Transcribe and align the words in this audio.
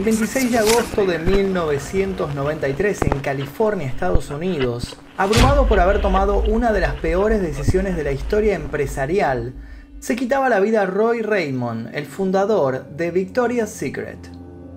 El 0.00 0.06
26 0.06 0.50
de 0.50 0.58
agosto 0.58 1.04
de 1.04 1.18
1993 1.18 3.02
en 3.02 3.20
California, 3.20 3.86
Estados 3.86 4.30
Unidos, 4.30 4.96
abrumado 5.18 5.68
por 5.68 5.78
haber 5.78 6.00
tomado 6.00 6.42
una 6.42 6.72
de 6.72 6.80
las 6.80 6.94
peores 6.94 7.42
decisiones 7.42 7.96
de 7.96 8.04
la 8.04 8.12
historia 8.12 8.54
empresarial, 8.54 9.52
se 9.98 10.16
quitaba 10.16 10.48
la 10.48 10.58
vida 10.58 10.86
Roy 10.86 11.20
Raymond, 11.20 11.94
el 11.94 12.06
fundador 12.06 12.86
de 12.96 13.10
Victoria's 13.10 13.68
Secret. 13.68 14.16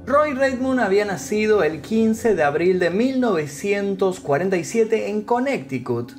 Roy 0.06 0.34
Raymond 0.34 0.82
había 0.82 1.06
nacido 1.06 1.64
el 1.64 1.80
15 1.80 2.36
de 2.36 2.44
abril 2.44 2.80
de 2.80 2.90
1947 2.90 5.10
en 5.10 5.22
Connecticut, 5.22 6.12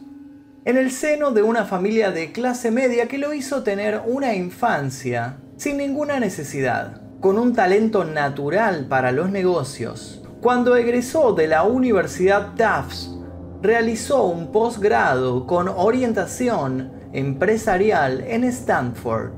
en 0.65 0.79
el 0.79 0.91
seno 0.91 1.33
de 1.33 1.43
una 1.43 1.67
familia 1.67 2.11
de 2.11 2.33
clase 2.33 2.71
media 2.71 3.07
que 3.07 3.19
lo 3.19 3.35
hizo 3.35 3.65
tener 3.65 4.01
una 4.07 4.35
infancia 4.35 5.41
sin 5.59 5.77
ninguna 5.77 6.21
necesidad, 6.21 7.04
con 7.25 7.39
un 7.39 7.55
talento 7.55 8.05
natural 8.05 8.85
para 8.87 9.11
los 9.11 9.31
negocios. 9.31 10.21
Cuando 10.43 10.77
egresó 10.77 11.33
de 11.33 11.47
la 11.47 11.63
Universidad 11.63 12.53
Tufts, 12.55 13.17
realizó 13.63 14.25
un 14.25 14.53
posgrado 14.53 15.47
con 15.47 15.69
orientación 15.69 16.93
empresarial 17.15 18.23
en 18.27 18.45
Stanford, 18.45 19.31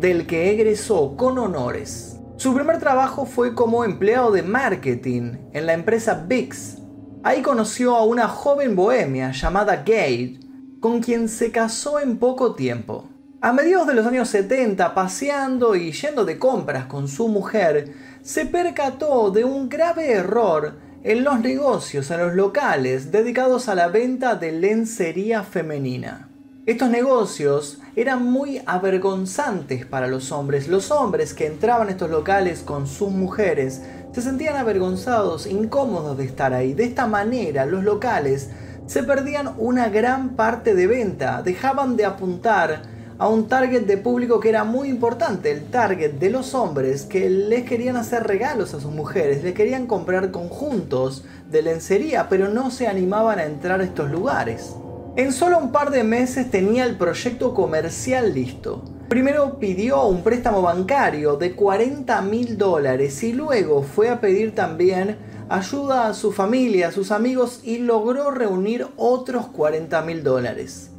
del 0.00 0.26
que 0.26 0.52
egresó 0.52 1.18
con 1.18 1.36
honores. 1.36 2.18
Su 2.38 2.54
primer 2.54 2.78
trabajo 2.78 3.26
fue 3.26 3.54
como 3.54 3.84
empleado 3.84 4.32
de 4.32 4.42
marketing 4.42 5.36
en 5.52 5.66
la 5.66 5.74
empresa 5.74 6.24
Bix. 6.26 6.78
Ahí 7.22 7.42
conoció 7.42 7.94
a 7.94 8.04
una 8.04 8.26
joven 8.26 8.74
bohemia 8.74 9.32
llamada 9.32 9.76
Gate, 9.76 10.40
con 10.80 11.02
quien 11.02 11.28
se 11.28 11.52
casó 11.52 12.00
en 12.00 12.16
poco 12.16 12.54
tiempo. 12.54 13.04
A 13.44 13.52
mediados 13.52 13.86
de 13.86 13.92
los 13.92 14.06
años 14.06 14.30
70, 14.30 14.94
paseando 14.94 15.76
y 15.76 15.92
yendo 15.92 16.24
de 16.24 16.38
compras 16.38 16.86
con 16.86 17.08
su 17.08 17.28
mujer, 17.28 17.92
se 18.22 18.46
percató 18.46 19.30
de 19.30 19.44
un 19.44 19.68
grave 19.68 20.12
error 20.12 20.76
en 21.02 21.24
los 21.24 21.40
negocios, 21.40 22.10
en 22.10 22.20
los 22.20 22.32
locales 22.32 23.12
dedicados 23.12 23.68
a 23.68 23.74
la 23.74 23.88
venta 23.88 24.36
de 24.36 24.50
lencería 24.52 25.42
femenina. 25.42 26.30
Estos 26.64 26.88
negocios 26.88 27.82
eran 27.96 28.24
muy 28.24 28.62
avergonzantes 28.64 29.84
para 29.84 30.06
los 30.06 30.32
hombres. 30.32 30.66
Los 30.66 30.90
hombres 30.90 31.34
que 31.34 31.46
entraban 31.46 31.88
a 31.88 31.90
estos 31.90 32.08
locales 32.08 32.62
con 32.62 32.86
sus 32.86 33.10
mujeres 33.10 33.82
se 34.12 34.22
sentían 34.22 34.56
avergonzados, 34.56 35.46
incómodos 35.46 36.16
de 36.16 36.24
estar 36.24 36.54
ahí. 36.54 36.72
De 36.72 36.84
esta 36.84 37.06
manera, 37.06 37.66
los 37.66 37.84
locales 37.84 38.48
se 38.86 39.02
perdían 39.02 39.52
una 39.58 39.90
gran 39.90 40.30
parte 40.30 40.74
de 40.74 40.86
venta, 40.86 41.42
dejaban 41.42 41.98
de 41.98 42.06
apuntar 42.06 42.94
a 43.18 43.28
un 43.28 43.46
target 43.46 43.82
de 43.82 43.96
público 43.96 44.40
que 44.40 44.48
era 44.48 44.64
muy 44.64 44.88
importante, 44.88 45.50
el 45.50 45.64
target 45.66 46.14
de 46.14 46.30
los 46.30 46.54
hombres 46.54 47.02
que 47.02 47.30
les 47.30 47.64
querían 47.64 47.96
hacer 47.96 48.24
regalos 48.24 48.74
a 48.74 48.80
sus 48.80 48.92
mujeres, 48.92 49.44
les 49.44 49.54
querían 49.54 49.86
comprar 49.86 50.30
conjuntos 50.30 51.24
de 51.50 51.62
lencería, 51.62 52.28
pero 52.28 52.48
no 52.48 52.70
se 52.70 52.88
animaban 52.88 53.38
a 53.38 53.44
entrar 53.44 53.80
a 53.80 53.84
estos 53.84 54.10
lugares. 54.10 54.74
En 55.16 55.32
solo 55.32 55.58
un 55.58 55.70
par 55.70 55.90
de 55.90 56.02
meses 56.02 56.50
tenía 56.50 56.84
el 56.84 56.96
proyecto 56.96 57.54
comercial 57.54 58.34
listo. 58.34 58.82
Primero 59.08 59.60
pidió 59.60 60.06
un 60.06 60.24
préstamo 60.24 60.60
bancario 60.60 61.36
de 61.36 61.54
40 61.54 62.20
mil 62.22 62.58
dólares 62.58 63.22
y 63.22 63.32
luego 63.32 63.82
fue 63.82 64.08
a 64.08 64.20
pedir 64.20 64.56
también 64.56 65.18
ayuda 65.48 66.08
a 66.08 66.14
su 66.14 66.32
familia, 66.32 66.88
a 66.88 66.92
sus 66.92 67.12
amigos 67.12 67.60
y 67.62 67.78
logró 67.78 68.32
reunir 68.32 68.88
otros 68.96 69.46
40 69.46 70.02
mil 70.02 70.24
dólares. 70.24 70.90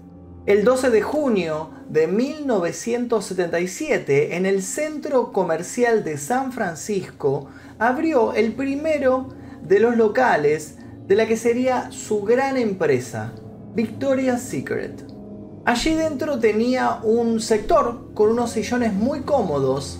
El 0.45 0.63
12 0.63 0.91
de 0.91 1.01
junio 1.01 1.71
de 1.89 2.05
1977, 2.05 4.35
en 4.35 4.45
el 4.45 4.61
centro 4.61 5.33
comercial 5.33 6.03
de 6.03 6.19
San 6.19 6.51
Francisco, 6.51 7.47
abrió 7.79 8.35
el 8.35 8.53
primero 8.53 9.29
de 9.63 9.79
los 9.79 9.97
locales 9.97 10.75
de 11.07 11.15
la 11.15 11.25
que 11.25 11.35
sería 11.35 11.89
su 11.89 12.21
gran 12.21 12.57
empresa, 12.57 13.33
Victoria's 13.73 14.43
Secret. 14.43 15.03
Allí 15.65 15.95
dentro 15.95 16.37
tenía 16.37 16.99
un 17.01 17.39
sector 17.39 18.13
con 18.13 18.29
unos 18.29 18.51
sillones 18.51 18.93
muy 18.93 19.21
cómodos 19.21 19.99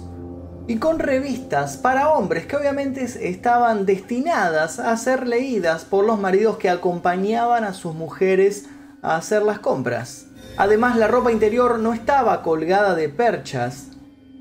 y 0.67 0.78
con 0.78 1.00
revistas 1.00 1.78
para 1.78 2.13
hombres 2.13 2.45
que 2.45 2.55
obviamente 2.55 3.03
estaban 3.28 3.88
destinadas 3.88 4.78
a 4.78 4.95
ser 4.95 5.28
leídas 5.28 5.85
por 5.85 6.05
los 6.05 6.19
maridos 6.19 6.57
que 6.57 6.69
acompañaban 6.69 7.63
a 7.63 7.73
sus 7.73 7.95
mujeres 7.95 8.66
a 9.01 9.16
hacer 9.16 9.41
las 9.41 9.57
compras. 9.57 10.28
Además, 10.57 10.97
la 10.97 11.07
ropa 11.07 11.31
interior 11.31 11.79
no 11.79 11.93
estaba 11.93 12.41
colgada 12.41 12.95
de 12.95 13.09
perchas, 13.09 13.89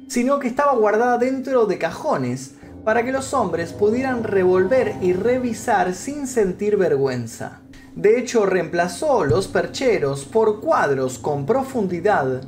sino 0.07 0.39
que 0.39 0.47
estaba 0.47 0.75
guardada 0.75 1.19
dentro 1.19 1.67
de 1.67 1.79
cajones 1.79 2.55
para 2.85 3.05
que 3.05 3.11
los 3.11 3.35
hombres 3.35 3.73
pudieran 3.73 4.23
revolver 4.23 4.95
y 5.01 5.13
revisar 5.13 5.95
sin 5.95 6.29
sentir 6.29 6.77
vergüenza. 6.77 7.63
De 7.97 8.19
hecho, 8.19 8.47
reemplazó 8.47 9.25
los 9.25 9.49
percheros 9.49 10.25
por 10.25 10.61
cuadros 10.61 11.19
con 11.19 11.47
profundidad 11.47 12.43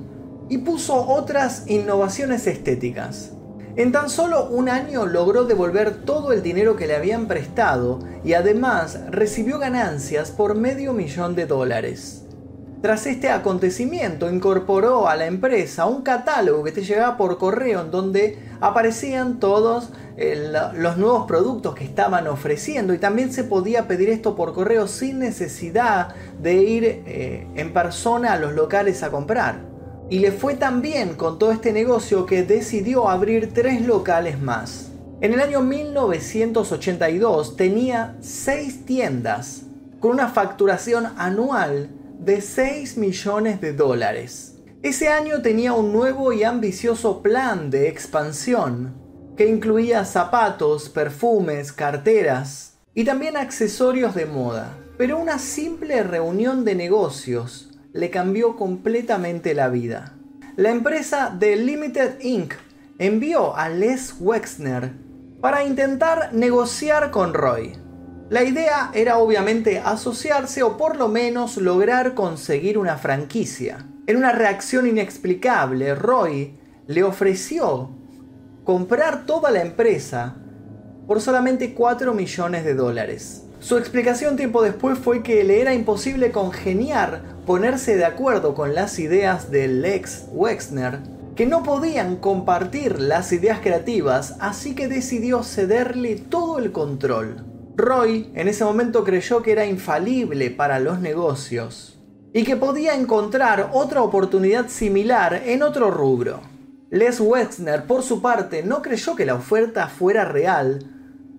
y 0.48 0.58
puso 0.58 0.94
otras 1.08 1.64
innovaciones 1.66 2.46
estéticas. 2.46 3.32
En 3.74 3.92
tan 3.92 4.10
solo 4.10 4.48
un 4.48 4.68
año 4.68 5.06
logró 5.06 5.44
devolver 5.44 6.04
todo 6.04 6.32
el 6.32 6.42
dinero 6.42 6.76
que 6.76 6.86
le 6.86 6.94
habían 6.94 7.26
prestado 7.26 7.98
y 8.24 8.34
además 8.34 9.00
recibió 9.10 9.58
ganancias 9.58 10.30
por 10.30 10.54
medio 10.54 10.92
millón 10.92 11.34
de 11.34 11.46
dólares. 11.46 12.25
Tras 12.86 13.04
este 13.08 13.30
acontecimiento 13.30 14.30
incorporó 14.30 15.08
a 15.08 15.16
la 15.16 15.26
empresa 15.26 15.86
un 15.86 16.02
catálogo 16.02 16.62
que 16.62 16.70
te 16.70 16.84
llegaba 16.84 17.16
por 17.16 17.36
correo 17.36 17.80
en 17.80 17.90
donde 17.90 18.38
aparecían 18.60 19.40
todos 19.40 19.90
eh, 20.16 20.52
los 20.72 20.96
nuevos 20.96 21.26
productos 21.26 21.74
que 21.74 21.82
estaban 21.82 22.28
ofreciendo 22.28 22.94
y 22.94 22.98
también 22.98 23.32
se 23.32 23.42
podía 23.42 23.88
pedir 23.88 24.08
esto 24.08 24.36
por 24.36 24.54
correo 24.54 24.86
sin 24.86 25.18
necesidad 25.18 26.14
de 26.40 26.54
ir 26.62 26.84
eh, 26.84 27.48
en 27.56 27.72
persona 27.72 28.34
a 28.34 28.38
los 28.38 28.52
locales 28.52 29.02
a 29.02 29.10
comprar. 29.10 29.62
Y 30.08 30.20
le 30.20 30.30
fue 30.30 30.54
tan 30.54 30.80
bien 30.80 31.14
con 31.14 31.40
todo 31.40 31.50
este 31.50 31.72
negocio 31.72 32.24
que 32.24 32.44
decidió 32.44 33.08
abrir 33.08 33.52
tres 33.52 33.84
locales 33.84 34.40
más. 34.40 34.92
En 35.20 35.32
el 35.32 35.40
año 35.40 35.60
1982 35.60 37.56
tenía 37.56 38.14
seis 38.20 38.86
tiendas 38.86 39.62
con 39.98 40.12
una 40.12 40.28
facturación 40.28 41.06
anual 41.16 41.90
de 42.18 42.40
6 42.40 42.96
millones 42.96 43.60
de 43.60 43.72
dólares. 43.72 44.56
Ese 44.82 45.08
año 45.08 45.42
tenía 45.42 45.72
un 45.72 45.92
nuevo 45.92 46.32
y 46.32 46.44
ambicioso 46.44 47.22
plan 47.22 47.70
de 47.70 47.88
expansión 47.88 48.94
que 49.36 49.48
incluía 49.48 50.04
zapatos, 50.04 50.88
perfumes, 50.88 51.72
carteras 51.72 52.78
y 52.94 53.04
también 53.04 53.36
accesorios 53.36 54.14
de 54.14 54.26
moda. 54.26 54.76
Pero 54.96 55.18
una 55.18 55.38
simple 55.38 56.02
reunión 56.02 56.64
de 56.64 56.74
negocios 56.74 57.70
le 57.92 58.10
cambió 58.10 58.56
completamente 58.56 59.54
la 59.54 59.68
vida. 59.68 60.14
La 60.56 60.70
empresa 60.70 61.36
The 61.38 61.56
Limited 61.56 62.20
Inc. 62.20 62.54
envió 62.98 63.56
a 63.56 63.68
Les 63.68 64.14
Wexner 64.18 64.92
para 65.40 65.64
intentar 65.64 66.32
negociar 66.32 67.10
con 67.10 67.34
Roy. 67.34 67.85
La 68.28 68.42
idea 68.42 68.90
era 68.92 69.18
obviamente 69.18 69.78
asociarse 69.78 70.64
o 70.64 70.76
por 70.76 70.96
lo 70.96 71.06
menos 71.06 71.58
lograr 71.58 72.14
conseguir 72.14 72.76
una 72.76 72.96
franquicia. 72.96 73.86
En 74.08 74.16
una 74.16 74.32
reacción 74.32 74.88
inexplicable, 74.88 75.94
Roy 75.94 76.58
le 76.88 77.04
ofreció 77.04 77.90
comprar 78.64 79.26
toda 79.26 79.52
la 79.52 79.62
empresa 79.62 80.34
por 81.06 81.20
solamente 81.20 81.72
4 81.72 82.14
millones 82.14 82.64
de 82.64 82.74
dólares. 82.74 83.44
Su 83.60 83.78
explicación 83.78 84.34
tiempo 84.34 84.60
después 84.60 84.98
fue 84.98 85.22
que 85.22 85.44
le 85.44 85.60
era 85.60 85.72
imposible 85.72 86.32
congeniar, 86.32 87.22
ponerse 87.46 87.94
de 87.94 88.06
acuerdo 88.06 88.54
con 88.54 88.74
las 88.74 88.98
ideas 88.98 89.52
del 89.52 89.84
ex 89.84 90.24
Wexner, 90.32 90.98
que 91.36 91.46
no 91.46 91.62
podían 91.62 92.16
compartir 92.16 92.98
las 92.98 93.32
ideas 93.32 93.60
creativas, 93.60 94.34
así 94.40 94.74
que 94.74 94.88
decidió 94.88 95.44
cederle 95.44 96.16
todo 96.16 96.58
el 96.58 96.72
control. 96.72 97.55
Roy 97.76 98.30
en 98.34 98.48
ese 98.48 98.64
momento 98.64 99.04
creyó 99.04 99.42
que 99.42 99.52
era 99.52 99.66
infalible 99.66 100.50
para 100.50 100.80
los 100.80 100.98
negocios 100.98 101.98
y 102.32 102.42
que 102.42 102.56
podía 102.56 102.94
encontrar 102.94 103.70
otra 103.74 104.02
oportunidad 104.02 104.68
similar 104.68 105.42
en 105.44 105.62
otro 105.62 105.90
rubro. 105.90 106.40
Les 106.88 107.20
Wexner, 107.20 107.84
por 107.84 108.02
su 108.02 108.22
parte, 108.22 108.62
no 108.62 108.80
creyó 108.80 109.14
que 109.14 109.26
la 109.26 109.34
oferta 109.34 109.88
fuera 109.88 110.24
real 110.24 110.90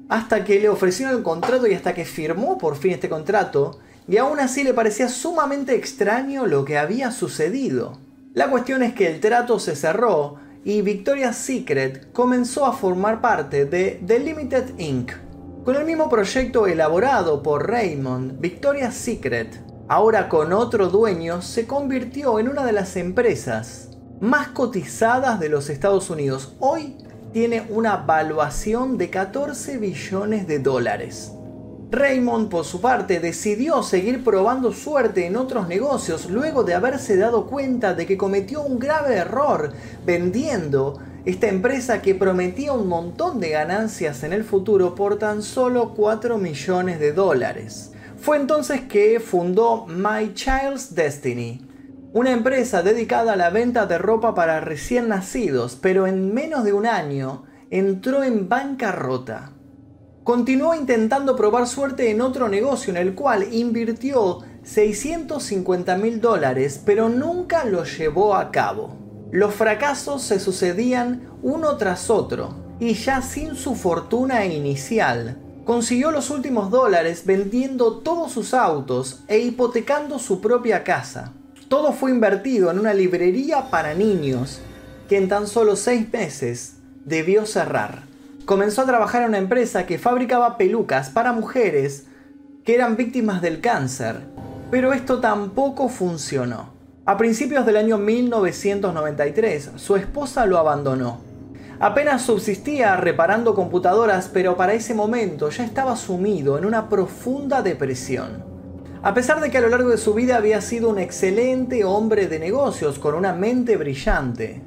hasta 0.10 0.44
que 0.44 0.60
le 0.60 0.70
ofrecieron 0.70 1.16
el 1.16 1.24
contrato 1.24 1.66
y 1.66 1.74
hasta 1.74 1.96
que 1.96 2.06
firmó 2.06 2.60
por 2.60 2.78
fin 2.78 2.92
este 2.92 3.10
contrato, 3.10 3.80
y 4.08 4.18
aún 4.18 4.40
así 4.40 4.64
le 4.64 4.76
parecía 4.76 5.10
sumamente 5.10 5.76
extraño 5.76 6.46
lo 6.46 6.66
que 6.66 6.78
había 6.78 7.12
sucedido. 7.12 7.98
La 8.34 8.52
cuestión 8.52 8.84
es 8.84 8.94
que 8.94 9.08
el 9.08 9.20
trato 9.20 9.60
se 9.60 9.76
cerró 9.76 10.36
y 10.64 10.82
Victoria's 10.84 11.36
Secret 11.36 12.12
comenzó 12.14 12.66
a 12.68 12.74
formar 12.74 13.22
parte 13.22 13.66
de 13.66 14.00
The 14.06 14.20
Limited 14.20 14.78
Inc., 14.78 15.12
con 15.68 15.76
el 15.76 15.84
mismo 15.84 16.10
proyecto 16.10 16.66
elaborado 16.66 17.44
por 17.44 17.70
Raymond, 17.70 18.40
Victoria's 18.40 18.96
Secret, 18.96 19.62
ahora 19.90 20.30
con 20.30 20.54
otro 20.54 20.88
dueño, 20.88 21.42
se 21.42 21.68
convirtió 21.68 22.40
en 22.40 22.48
una 22.48 22.66
de 22.66 22.72
las 22.72 22.96
empresas 22.96 23.90
más 24.22 24.48
cotizadas 24.48 25.42
de 25.42 25.50
los 25.50 25.70
Estados 25.70 26.10
Unidos. 26.10 26.54
Hoy 26.62 26.96
tiene 27.34 27.68
una 27.70 27.98
valuación 27.98 28.98
de 28.98 29.10
14 29.10 29.78
billones 29.78 30.48
de 30.48 30.60
dólares. 30.60 31.34
Raymond, 31.92 32.48
por 32.48 32.64
su 32.64 32.80
parte, 32.80 33.20
decidió 33.20 33.84
seguir 33.84 34.24
probando 34.24 34.72
suerte 34.72 35.26
en 35.26 35.36
otros 35.36 35.68
negocios 35.68 36.30
luego 36.30 36.64
de 36.64 36.76
haberse 36.76 37.18
dado 37.18 37.46
cuenta 37.46 37.94
de 37.94 38.06
que 38.06 38.16
cometió 38.16 38.62
un 38.62 38.80
grave 38.80 39.16
error 39.16 39.74
vendiendo 40.06 40.98
esta 41.28 41.50
empresa 41.50 42.02
que 42.02 42.16
prometía 42.16 42.72
un 42.72 42.88
montón 42.88 43.42
de 43.42 43.50
ganancias 43.50 44.24
en 44.24 44.32
el 44.32 44.46
futuro 44.46 44.96
por 44.96 45.20
tan 45.20 45.42
solo 45.44 45.94
4 45.94 46.38
millones 46.38 47.02
de 47.02 47.12
dólares. 47.12 47.92
Fue 48.16 48.38
entonces 48.38 48.84
que 48.84 49.20
fundó 49.20 49.86
My 49.88 50.34
Child's 50.34 50.96
Destiny, 50.96 51.68
una 52.14 52.32
empresa 52.32 52.82
dedicada 52.82 53.34
a 53.34 53.36
la 53.36 53.50
venta 53.50 53.86
de 53.88 53.98
ropa 53.98 54.34
para 54.36 54.62
recién 54.62 55.10
nacidos, 55.10 55.78
pero 55.82 56.08
en 56.08 56.34
menos 56.34 56.64
de 56.64 56.72
un 56.72 56.86
año 56.86 57.44
entró 57.72 58.24
en 58.24 58.48
bancarrota. 58.48 59.52
Continuó 60.24 60.76
intentando 60.76 61.36
probar 61.36 61.68
suerte 61.68 62.10
en 62.10 62.22
otro 62.22 62.48
negocio 62.48 62.92
en 62.92 62.98
el 62.98 63.16
cual 63.16 63.54
invirtió 63.54 64.40
650 64.64 65.98
mil 65.98 66.22
dólares, 66.22 66.82
pero 66.86 67.10
nunca 67.10 67.66
lo 67.66 67.84
llevó 67.84 68.34
a 68.34 68.50
cabo. 68.50 69.07
Los 69.32 69.54
fracasos 69.54 70.22
se 70.22 70.40
sucedían 70.40 71.30
uno 71.42 71.78
tras 71.78 72.10
otro, 72.10 72.56
y 72.80 72.94
ya 72.94 73.22
sin 73.22 73.56
su 73.56 73.76
fortuna 73.76 74.46
inicial, 74.46 75.38
consiguió 75.66 76.12
los 76.12 76.30
últimos 76.30 76.70
dólares 76.70 77.24
vendiendo 77.26 77.98
todos 77.98 78.32
sus 78.32 78.54
autos 78.54 79.24
e 79.28 79.40
hipotecando 79.40 80.20
su 80.20 80.40
propia 80.42 80.84
casa. 80.84 81.34
Todo 81.68 81.92
fue 81.92 82.12
invertido 82.12 82.72
en 82.72 82.80
una 82.80 82.94
librería 82.94 83.70
para 83.70 83.94
niños 83.94 84.60
que 85.10 85.18
en 85.18 85.28
tan 85.28 85.48
solo 85.48 85.76
seis 85.76 86.12
meses 86.12 86.78
debió 87.04 87.46
cerrar 87.46 88.08
comenzó 88.48 88.84
a 88.84 88.86
trabajar 88.86 89.24
en 89.24 89.28
una 89.28 89.40
empresa 89.40 89.86
que 89.86 90.00
fabricaba 90.00 90.58
pelucas 90.58 91.10
para 91.10 91.34
mujeres 91.34 92.06
que 92.64 92.76
eran 92.76 92.96
víctimas 92.96 93.42
del 93.42 93.60
cáncer, 93.60 94.22
pero 94.72 94.94
esto 94.94 95.20
tampoco 95.20 95.90
funcionó. 95.90 96.77
A 97.08 97.16
principios 97.16 97.66
del 97.66 97.78
año 97.78 97.98
1993, 97.98 99.72
su 99.78 99.96
esposa 99.96 100.46
lo 100.46 100.58
abandonó. 100.58 101.22
Apenas 101.80 102.24
subsistía 102.24 102.98
reparando 102.98 103.56
computadoras, 103.56 104.30
pero 104.34 104.58
para 104.58 104.74
ese 104.74 104.94
momento 104.94 105.50
ya 105.50 105.64
estaba 105.64 105.96
sumido 105.96 106.58
en 106.58 106.66
una 106.66 106.90
profunda 106.90 107.62
depresión. 107.62 108.44
A 109.04 109.14
pesar 109.14 109.40
de 109.40 109.50
que 109.50 109.58
a 109.58 109.62
lo 109.62 109.70
largo 109.70 109.88
de 109.88 109.98
su 109.98 110.14
vida 110.14 110.36
había 110.36 110.60
sido 110.60 110.90
un 110.90 111.00
excelente 111.00 111.86
hombre 111.86 112.28
de 112.28 112.40
negocios 112.40 113.00
con 113.00 113.16
una 113.16 113.32
mente 113.32 113.78
brillante, 113.78 114.62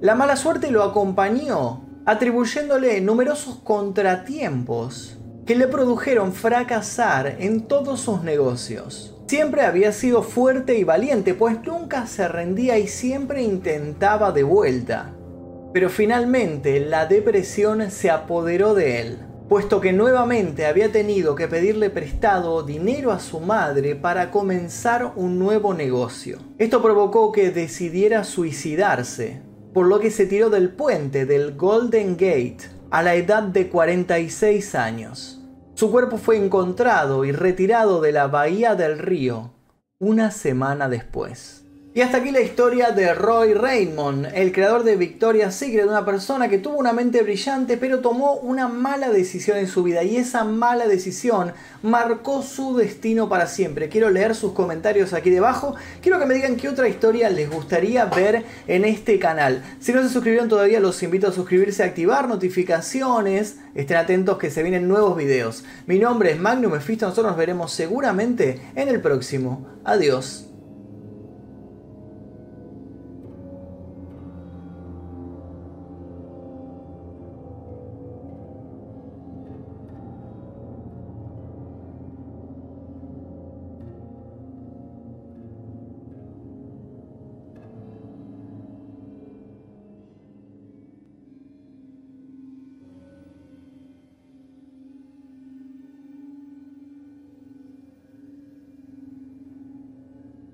la 0.00 0.14
mala 0.14 0.36
suerte 0.36 0.70
lo 0.70 0.84
acompañó 0.84 1.82
atribuyéndole 2.06 3.02
numerosos 3.02 3.56
contratiempos 3.56 5.18
que 5.46 5.56
le 5.56 5.66
produjeron 5.66 6.32
fracasar 6.32 7.36
en 7.40 7.62
todos 7.62 8.00
sus 8.00 8.22
negocios. 8.22 9.16
Siempre 9.26 9.62
había 9.62 9.92
sido 9.92 10.22
fuerte 10.22 10.76
y 10.76 10.84
valiente, 10.84 11.34
pues 11.34 11.56
nunca 11.64 12.06
se 12.06 12.28
rendía 12.28 12.78
y 12.78 12.86
siempre 12.86 13.42
intentaba 13.42 14.30
de 14.30 14.42
vuelta. 14.42 15.14
Pero 15.72 15.88
finalmente 15.88 16.80
la 16.80 17.06
depresión 17.06 17.90
se 17.90 18.10
apoderó 18.10 18.74
de 18.74 19.00
él, 19.00 19.18
puesto 19.48 19.80
que 19.80 19.92
nuevamente 19.92 20.66
había 20.66 20.92
tenido 20.92 21.34
que 21.34 21.48
pedirle 21.48 21.88
prestado 21.88 22.62
dinero 22.62 23.10
a 23.10 23.20
su 23.20 23.40
madre 23.40 23.96
para 23.96 24.30
comenzar 24.30 25.12
un 25.16 25.38
nuevo 25.38 25.72
negocio. 25.72 26.38
Esto 26.58 26.82
provocó 26.82 27.32
que 27.32 27.50
decidiera 27.50 28.24
suicidarse, 28.24 29.40
por 29.72 29.86
lo 29.86 29.98
que 29.98 30.10
se 30.10 30.26
tiró 30.26 30.50
del 30.50 30.68
puente 30.68 31.24
del 31.24 31.56
Golden 31.56 32.12
Gate 32.12 32.81
a 32.92 33.02
la 33.02 33.14
edad 33.14 33.42
de 33.42 33.70
46 33.70 34.74
años. 34.74 35.40
Su 35.72 35.90
cuerpo 35.90 36.18
fue 36.18 36.36
encontrado 36.36 37.24
y 37.24 37.32
retirado 37.32 38.02
de 38.02 38.12
la 38.12 38.26
bahía 38.26 38.74
del 38.74 38.98
río 38.98 39.50
una 39.98 40.30
semana 40.30 40.90
después. 40.90 41.64
Y 41.94 42.00
hasta 42.00 42.16
aquí 42.16 42.30
la 42.30 42.40
historia 42.40 42.92
de 42.92 43.12
Roy 43.12 43.52
Raymond, 43.52 44.28
el 44.32 44.50
creador 44.50 44.82
de 44.82 44.96
Victoria's 44.96 45.54
Secret, 45.54 45.86
una 45.86 46.06
persona 46.06 46.48
que 46.48 46.56
tuvo 46.56 46.78
una 46.78 46.94
mente 46.94 47.20
brillante 47.20 47.76
pero 47.76 47.98
tomó 47.98 48.36
una 48.36 48.66
mala 48.66 49.10
decisión 49.10 49.58
en 49.58 49.68
su 49.68 49.82
vida 49.82 50.02
y 50.02 50.16
esa 50.16 50.42
mala 50.44 50.86
decisión 50.86 51.52
marcó 51.82 52.40
su 52.40 52.78
destino 52.78 53.28
para 53.28 53.46
siempre. 53.46 53.90
Quiero 53.90 54.08
leer 54.08 54.34
sus 54.34 54.52
comentarios 54.54 55.12
aquí 55.12 55.28
debajo, 55.28 55.74
quiero 56.00 56.18
que 56.18 56.24
me 56.24 56.32
digan 56.32 56.56
qué 56.56 56.70
otra 56.70 56.88
historia 56.88 57.28
les 57.28 57.50
gustaría 57.50 58.06
ver 58.06 58.42
en 58.68 58.86
este 58.86 59.18
canal. 59.18 59.62
Si 59.78 59.92
no 59.92 60.02
se 60.02 60.08
suscribieron 60.08 60.48
todavía 60.48 60.80
los 60.80 61.02
invito 61.02 61.28
a 61.28 61.32
suscribirse, 61.32 61.82
a 61.82 61.86
activar 61.86 62.26
notificaciones, 62.26 63.58
estén 63.74 63.98
atentos 63.98 64.38
que 64.38 64.50
se 64.50 64.62
vienen 64.62 64.88
nuevos 64.88 65.14
videos. 65.14 65.64
Mi 65.86 65.98
nombre 65.98 66.32
es 66.32 66.40
Magnum 66.40 66.72
Mephisto, 66.72 67.04
nosotros 67.04 67.32
nos 67.32 67.36
veremos 67.36 67.70
seguramente 67.70 68.62
en 68.76 68.88
el 68.88 69.02
próximo. 69.02 69.66
Adiós. 69.84 70.51